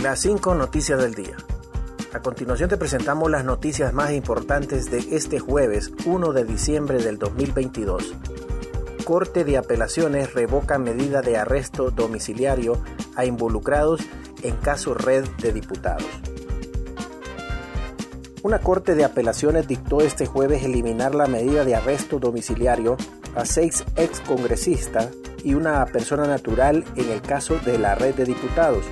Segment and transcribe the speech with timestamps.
[0.00, 1.36] Las 5 noticias del día.
[2.12, 7.16] A continuación te presentamos las noticias más importantes de este jueves 1 de diciembre del
[7.16, 8.12] 2022.
[9.04, 12.82] Corte de Apelaciones revoca medida de arresto domiciliario
[13.14, 14.00] a involucrados
[14.42, 16.08] en caso red de diputados.
[18.42, 22.96] Una Corte de Apelaciones dictó este jueves eliminar la medida de arresto domiciliario
[23.36, 25.10] a seis excongresistas
[25.44, 28.84] y una persona natural en el caso de la red de diputados.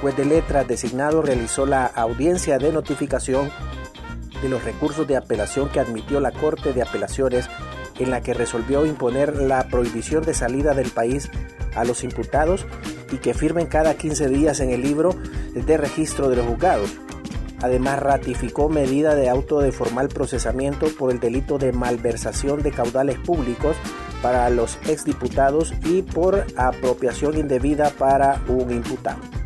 [0.00, 3.50] Juez de letras designado realizó la audiencia de notificación
[4.40, 7.50] de los recursos de apelación que admitió la Corte de Apelaciones
[7.98, 11.30] en la que resolvió imponer la prohibición de salida del país
[11.74, 12.66] a los imputados
[13.12, 15.14] y que firmen cada 15 días en el libro
[15.54, 16.96] de registro de los juzgados.
[17.62, 23.18] Además, ratificó medida de auto de formal procesamiento por el delito de malversación de caudales
[23.18, 23.76] públicos
[24.22, 29.39] para los exdiputados y por apropiación indebida para un imputado.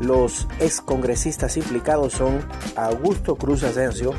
[0.00, 2.40] Los excongresistas implicados son
[2.74, 4.14] Augusto Cruz Asensio,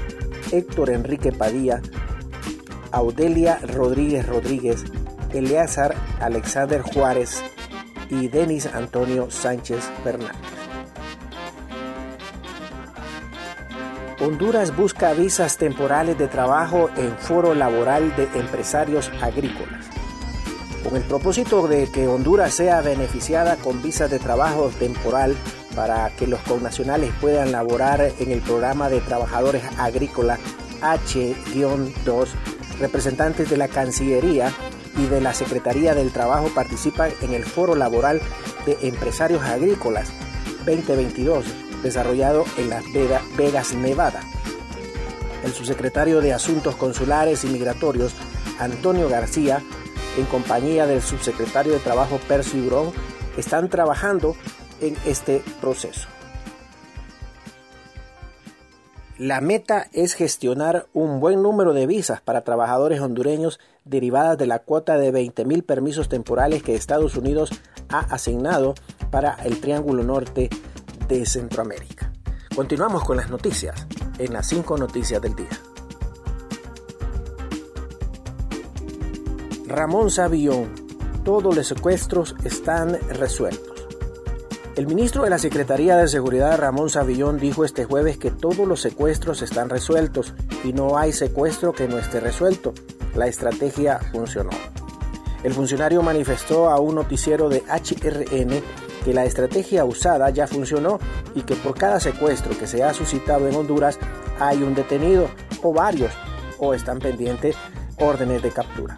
[0.51, 1.81] Héctor Enrique Padilla,
[2.91, 4.83] Audelia Rodríguez Rodríguez,
[5.33, 7.41] Eleazar Alexander Juárez
[8.11, 10.35] y Denis Antonio Sánchez Fernández.
[14.19, 19.87] Honduras busca visas temporales de trabajo en foro laboral de empresarios agrícolas.
[20.83, 25.35] Con el propósito de que Honduras sea beneficiada con visas de trabajo temporal
[25.75, 30.39] para que los connacionales puedan laborar en el programa de trabajadores agrícolas
[30.81, 32.27] H-2,
[32.79, 34.51] representantes de la Cancillería
[34.97, 38.21] y de la Secretaría del Trabajo participan en el Foro Laboral
[38.65, 40.11] de Empresarios Agrícolas
[40.65, 41.45] 2022
[41.81, 42.83] desarrollado en Las
[43.37, 44.21] Vegas, Nevada.
[45.43, 48.13] El subsecretario de Asuntos Consulares y Migratorios,
[48.59, 49.61] Antonio García,
[50.17, 52.91] en compañía del subsecretario de Trabajo Percy Durón,
[53.37, 54.35] están trabajando
[54.81, 56.07] en este proceso.
[59.17, 64.59] La meta es gestionar un buen número de visas para trabajadores hondureños derivadas de la
[64.59, 67.51] cuota de 20.000 permisos temporales que Estados Unidos
[67.89, 68.73] ha asignado
[69.11, 70.49] para el Triángulo Norte
[71.07, 72.11] de Centroamérica.
[72.55, 73.85] Continuamos con las noticias
[74.17, 75.49] en las 5 noticias del día.
[79.67, 80.73] Ramón Savillón,
[81.23, 83.70] todos los secuestros están resueltos.
[84.81, 88.81] El ministro de la Secretaría de Seguridad, Ramón Savillón, dijo este jueves que todos los
[88.81, 90.33] secuestros están resueltos
[90.63, 92.73] y no hay secuestro que no esté resuelto.
[93.13, 94.49] La estrategia funcionó.
[95.43, 98.59] El funcionario manifestó a un noticiero de HRN
[99.05, 100.97] que la estrategia usada ya funcionó
[101.35, 103.99] y que por cada secuestro que se ha suscitado en Honduras
[104.39, 105.29] hay un detenido
[105.61, 106.11] o varios
[106.57, 107.55] o están pendientes
[107.99, 108.95] órdenes de captura.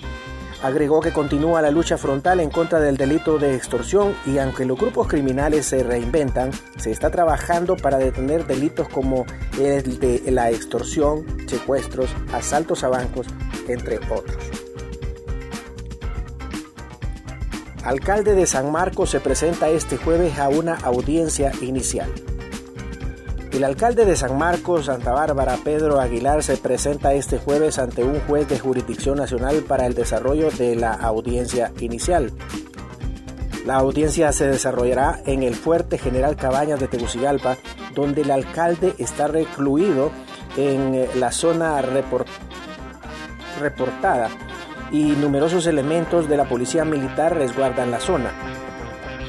[0.64, 4.80] Agregó que continúa la lucha frontal en contra del delito de extorsión y aunque los
[4.80, 9.26] grupos criminales se reinventan, se está trabajando para detener delitos como
[9.60, 13.28] el de la extorsión, secuestros, asaltos a bancos,
[13.68, 14.38] entre otros.
[17.84, 22.10] Alcalde de San Marcos se presenta este jueves a una audiencia inicial.
[23.54, 28.20] El alcalde de San Marcos, Santa Bárbara, Pedro Aguilar, se presenta este jueves ante un
[28.22, 32.32] juez de jurisdicción nacional para el desarrollo de la audiencia inicial.
[33.68, 37.58] La audiencia se desarrollará en el Fuerte General Cabañas de Tegucigalpa,
[37.94, 40.10] donde el alcalde está recluido
[40.58, 41.80] en la zona
[43.60, 44.30] reportada
[44.92, 48.32] y numerosos elementos de la policía militar resguardan la zona.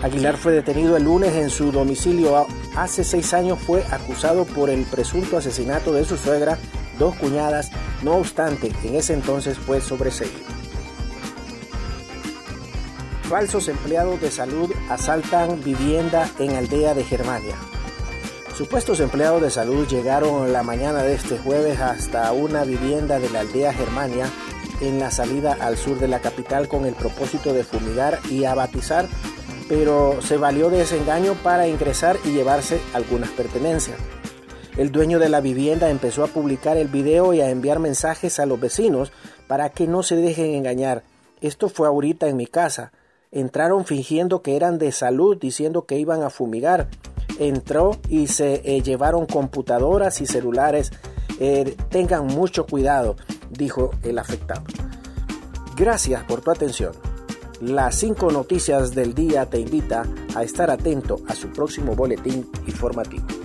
[0.04, 2.46] Aguilar fue detenido el lunes en su domicilio.
[2.76, 6.58] Hace seis años fue acusado por el presunto asesinato de su suegra,
[6.98, 7.70] dos cuñadas,
[8.02, 10.34] no obstante, en ese entonces fue sobreseído.
[13.22, 17.56] Falsos empleados de salud asaltan vivienda en aldea de Germania.
[18.54, 23.40] Supuestos empleados de salud llegaron la mañana de este jueves hasta una vivienda de la
[23.40, 24.26] aldea Germania
[24.82, 29.08] en la salida al sur de la capital con el propósito de fumigar y abatizar
[29.68, 33.98] pero se valió de ese engaño para ingresar y llevarse algunas pertenencias.
[34.76, 38.46] El dueño de la vivienda empezó a publicar el video y a enviar mensajes a
[38.46, 39.12] los vecinos
[39.46, 41.04] para que no se dejen engañar.
[41.40, 42.92] Esto fue ahorita en mi casa.
[43.30, 46.88] Entraron fingiendo que eran de salud, diciendo que iban a fumigar.
[47.38, 50.90] Entró y se eh, llevaron computadoras y celulares.
[51.38, 53.16] Eh, tengan mucho cuidado,
[53.50, 54.64] dijo el afectado.
[55.76, 56.92] Gracias por tu atención.
[57.60, 60.02] Las cinco noticias del día te invita
[60.34, 63.43] a estar atento a su próximo boletín informativo.